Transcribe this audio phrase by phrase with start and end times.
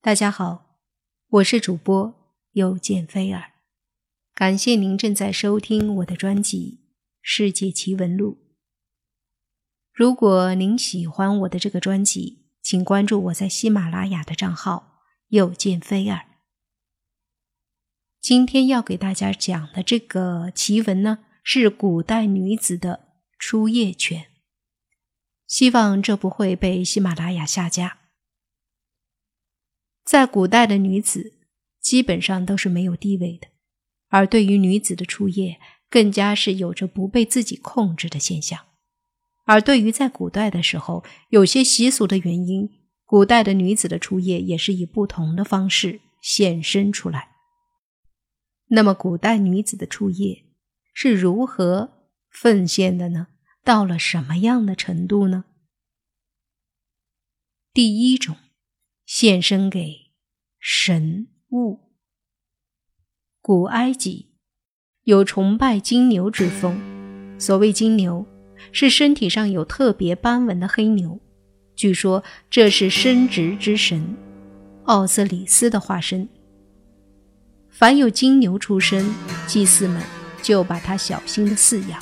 [0.00, 0.78] 大家好，
[1.28, 2.14] 我是主播
[2.52, 3.54] 又见菲儿，
[4.32, 6.84] 感谢您正在收听我的专辑
[7.20, 8.34] 《世界奇闻录》。
[9.92, 15.00] 如果您喜欢我的这个专辑，请关注我在喜马拉雅的账号
[15.30, 16.26] “又见菲儿”。
[18.22, 24.28] 今天要给大家讲的这个奇闻呢，是古代女子的出夜权。
[25.48, 27.97] 希望这不会被喜马拉雅下架。
[30.08, 31.34] 在古代的女子
[31.82, 33.48] 基本上都是没有地位的，
[34.08, 35.60] 而对于女子的初夜，
[35.90, 38.58] 更加是有着不被自己控制的现象。
[39.44, 42.70] 而对于在古代的时候，有些习俗的原因，
[43.04, 47.32] 古代的女子的初夜也是以不同的方式现身出来。
[48.68, 50.46] 那么，古代女子的初夜
[50.94, 53.26] 是如何奉献的呢？
[53.62, 55.44] 到了什么样的程度呢？
[57.74, 58.38] 第一种，
[59.08, 60.10] 献身给
[60.60, 61.80] 神物。
[63.40, 64.32] 古埃及
[65.04, 66.78] 有崇拜金牛之风，
[67.38, 68.26] 所谓金牛，
[68.70, 71.18] 是身体上有特别斑纹的黑牛。
[71.74, 74.14] 据说这是生殖之神
[74.84, 76.28] 奥斯里斯的化身。
[77.70, 79.14] 凡有金牛出生，
[79.46, 80.02] 祭司们
[80.42, 81.98] 就把它小心的饲养，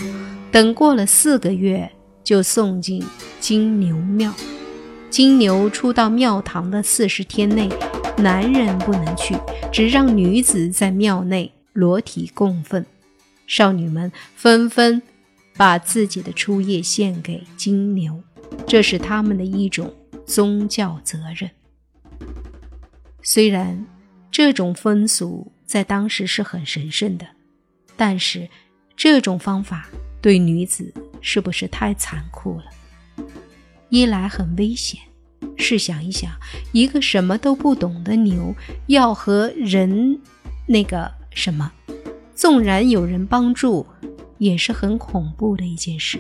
[0.51, 1.89] 等过了四个月，
[2.25, 3.01] 就送进
[3.39, 4.35] 金牛庙。
[5.09, 7.69] 金牛出到庙堂的四十天内，
[8.19, 9.37] 男人不能去，
[9.73, 12.85] 只让女子在庙内裸体供奉。
[13.47, 15.01] 少女们纷纷
[15.57, 18.23] 把自己的初夜献给金牛，
[18.67, 19.95] 这是他们的一种
[20.27, 21.49] 宗教责任。
[23.23, 23.87] 虽然
[24.31, 27.27] 这种风俗在当时是很神圣的，
[27.97, 28.49] 但是
[28.97, 29.89] 这种方法
[30.21, 32.65] 对女子是不是太残酷了？
[33.89, 35.01] 一来很危险，
[35.57, 36.31] 试想一想，
[36.73, 38.55] 一个什么都不懂的牛
[38.87, 40.19] 要和人
[40.67, 41.71] 那个什么，
[42.35, 43.87] 纵然有人帮助，
[44.39, 46.19] 也是很恐怖的一件事。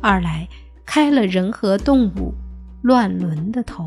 [0.00, 0.48] 二来
[0.84, 2.34] 开了人和动物
[2.82, 3.86] 乱伦的头，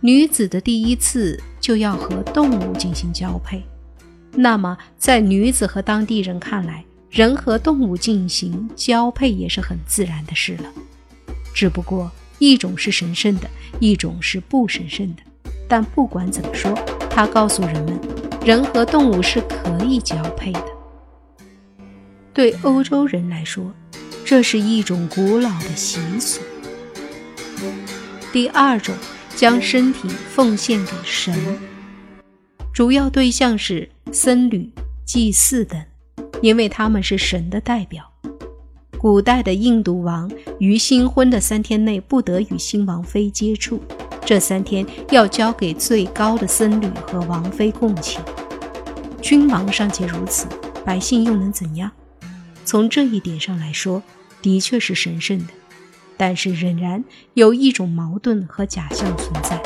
[0.00, 3.62] 女子的第一次就要和动物进行交配，
[4.32, 10.72] 那么在女子和当地人看来，人和动物进行交配也是很自然的事了。
[11.58, 12.08] 只不过
[12.38, 15.22] 一种是神圣的，一种是不神圣的。
[15.68, 16.72] 但不管怎么说，
[17.10, 17.98] 他告诉人们，
[18.44, 20.64] 人和动物是可以交配的。
[22.32, 23.74] 对欧洲人来说，
[24.24, 26.40] 这是一种古老的习俗。
[28.32, 28.94] 第二种，
[29.34, 31.58] 将身体奉献给神，
[32.72, 34.70] 主要对象是僧侣、
[35.04, 35.84] 祭祀等，
[36.40, 38.08] 因为他们是神的代表。
[38.98, 40.28] 古代的印度王
[40.58, 43.80] 于新婚的三天内不得与新王妃接触，
[44.26, 48.20] 这三天要交给最高的僧侣和王妃共寝。
[49.22, 50.48] 君王尚且如此，
[50.84, 51.88] 百姓又能怎样？
[52.64, 54.02] 从这一点上来说，
[54.42, 55.52] 的确是神圣的，
[56.16, 57.04] 但是仍然
[57.34, 59.62] 有一种矛盾和假象存在。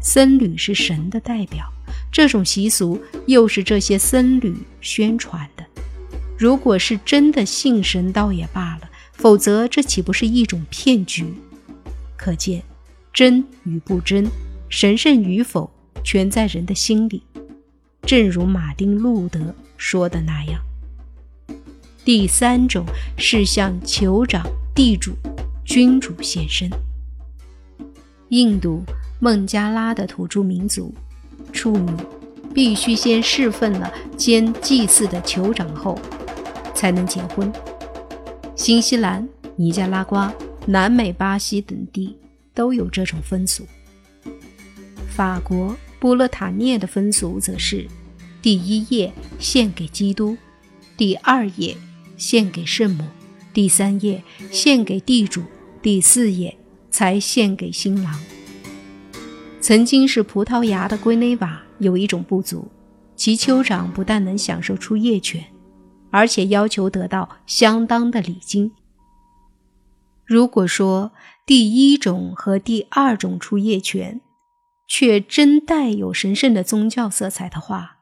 [0.00, 1.64] 僧侣是神的代表，
[2.10, 5.48] 这种习俗又是这些僧侣宣传。
[6.38, 11.34] 如果是真的信神倒也罢了，否则这岂不是一种骗局？
[12.16, 12.62] 可见，
[13.12, 14.30] 真与不真，
[14.68, 15.68] 神圣与否，
[16.04, 17.24] 全在人的心里。
[18.02, 20.60] 正如马丁·路德说的那样。
[22.04, 25.14] 第三种是向酋长、地主、
[25.64, 26.70] 君主献身。
[28.28, 28.84] 印度
[29.18, 30.94] 孟加拉的土著民族，
[31.52, 31.90] 处女
[32.54, 35.98] 必须先侍奉了兼祭祀的酋长后。
[36.78, 37.52] 才能结婚。
[38.54, 40.32] 新西兰、尼加拉瓜、
[40.64, 42.16] 南美巴西等地
[42.54, 43.66] 都有这种风俗。
[45.08, 47.84] 法国波勒塔涅的风俗则是：
[48.40, 50.38] 第一夜献给基督，
[50.96, 51.76] 第二夜
[52.16, 53.02] 献给圣母，
[53.52, 54.22] 第三夜
[54.52, 55.42] 献给地主，
[55.82, 56.56] 第四夜
[56.92, 58.16] 才献给新郎。
[59.60, 62.68] 曾经是葡萄牙的圭内瓦有一种部族，
[63.16, 65.44] 其酋长不但能享受出夜权。
[66.10, 68.72] 而且要求得到相当的礼金。
[70.24, 71.12] 如果说
[71.46, 74.20] 第一种和第二种出夜权，
[74.86, 77.98] 却真带有神圣的宗教色彩的话，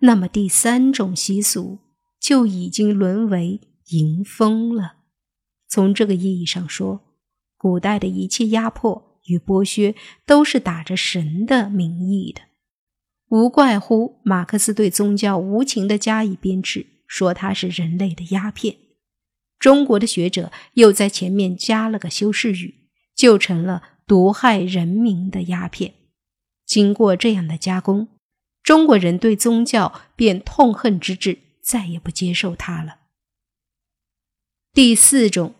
[0.00, 1.78] 那么第三种习俗
[2.20, 4.94] 就已经沦为淫风了。
[5.68, 7.00] 从这个意义上说，
[7.56, 12.42] 古代的一切压迫与剥削都是打着神的名义的，
[13.28, 16.86] 无怪乎马克思对宗教无情的加以编制。
[17.08, 18.76] 说它是人类的鸦片，
[19.58, 25.94] 中国的学者又在前面加了个修饰语，就成了毒害人民的鸦片。
[26.64, 28.08] 经过这样的加工，
[28.62, 32.98] 中国人对宗教便痛恨之至，再也不接受它了。
[34.72, 35.54] 第四种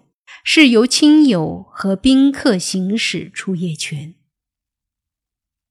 [0.44, 4.14] 是由亲友和宾客行使出夜权。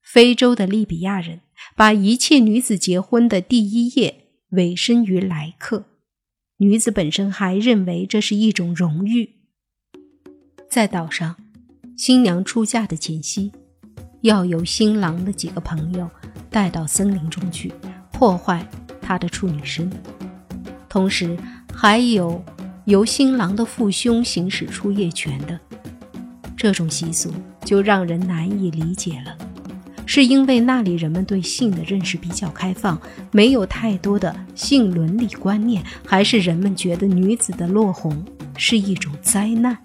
[0.02, 1.42] 非洲的利比亚人
[1.76, 5.86] 把一切女子结婚的第一夜委身于来客，
[6.58, 9.36] 女子本身还认为这是一种荣誉。
[10.70, 11.36] 在岛上，
[11.98, 13.52] 新娘出嫁的前夕。
[14.22, 16.10] 要由新郎的几个朋友
[16.50, 17.72] 带到森林中去，
[18.12, 18.68] 破坏
[19.00, 19.90] 他的处女身，
[20.90, 21.38] 同时
[21.72, 22.44] 还有
[22.86, 25.58] 由新郎的父兄行使出夜权的
[26.58, 27.32] 这种习俗，
[27.64, 29.38] 就让人难以理解了。
[30.08, 33.00] 是因为那里人们对性的认识比较开放，
[33.32, 38.26] 没有太多的性伦理观念，还是人们觉得女子的落红
[38.56, 39.78] 是一种灾难？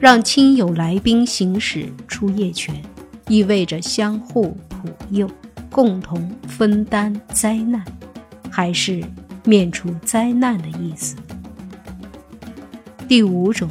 [0.00, 2.74] 让亲友来宾行使出夜权，
[3.28, 5.30] 意味着相互普佑，
[5.70, 7.84] 共同分担灾难，
[8.50, 9.04] 还是
[9.44, 11.14] 免除灾难的意思？
[13.06, 13.68] 第五种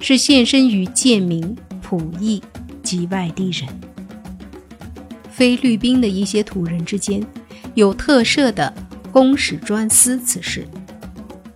[0.00, 1.56] 是现身于贱民、
[1.86, 2.42] 仆役
[2.82, 3.68] 及外地人。
[5.38, 7.24] 菲律宾的一些土人之间
[7.74, 8.74] 有特赦的
[9.12, 10.66] 公使专司此事。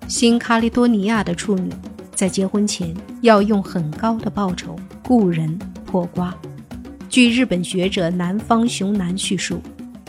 [0.06, 1.68] 新卡利多尼亚的处女。
[2.14, 6.32] 在结婚前要用很高的报酬雇人破瓜。
[7.08, 9.60] 据日本学者南方雄男叙述，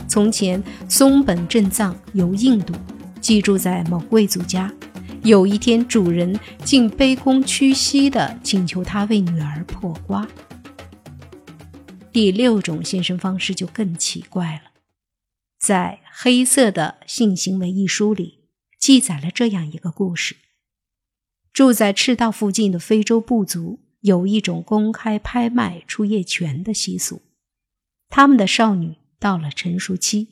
[0.07, 2.75] 从前松本正藏由印度
[3.19, 4.71] 寄住在某贵族家，
[5.23, 10.27] 有一天主人竟卑躬屈膝地请求他为女儿破瓜。
[12.13, 14.71] 第六种现身方式就更奇怪了，
[15.59, 18.45] 在《黑色的性行为》一书里
[18.79, 20.35] 记载了这样一个故事。
[21.51, 27.23] 住在赤道附近的非洲部族有一种公开拍卖出夜权的习俗，
[28.09, 30.29] 他们的少女到了成熟期，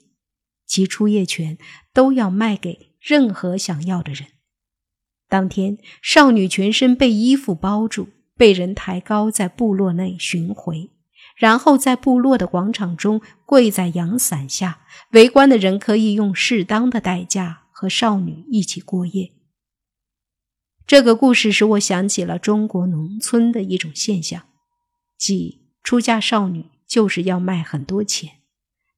[0.67, 1.57] 其出夜权
[1.91, 4.27] 都要卖给任何想要的人。
[5.27, 10.91] 当天，少女全身被衣服包住，被人抬高在部落内巡回，
[11.35, 14.81] 然后在部落的广场中跪在阳伞下，
[15.11, 19.31] 围观的人可以用适当的代价和少女一起过夜。
[20.85, 24.43] 这个故事使我想起了中国农村的一种现象，
[25.17, 28.39] 即出嫁少女就是要卖很多钱，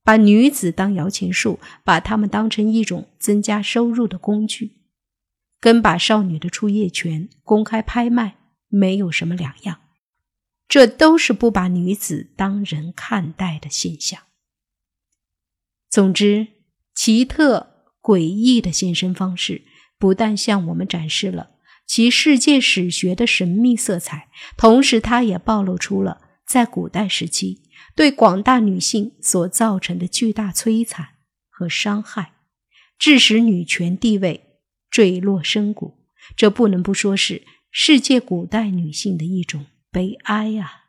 [0.03, 4.81] 把女子当摇钱树，把她们当成一种增加收入的工具，
[5.59, 8.37] 跟把少女的出夜权公开拍卖
[8.67, 9.81] 没有什么两样。
[10.73, 14.23] 这都是不把女子当人看待的现象。
[15.87, 16.47] 总之，
[16.95, 19.65] 奇特诡异的现身方式
[19.99, 21.51] 不但向我们展示了。
[21.85, 27.61] 其世界史学的神秘色彩，同时它也暴露出了在古代时期
[27.95, 31.07] 对广大女性所造成的巨大摧残
[31.51, 32.33] 和伤害，
[32.97, 34.57] 致使女权地位
[34.89, 35.99] 坠落深谷。
[36.35, 40.82] 这不能不说是世界古代女性的一种悲哀呀！